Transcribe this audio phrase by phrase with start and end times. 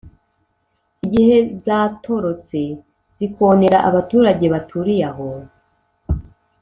[1.05, 2.59] igihe zatorotse
[3.17, 5.27] zikonera abaturage baturiye aho.